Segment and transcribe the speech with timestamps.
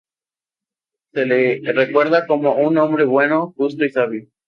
[1.13, 4.27] Se le recuerda como un hombre bueno, justo, sabio.